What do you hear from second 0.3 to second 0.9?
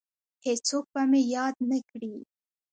هیڅوک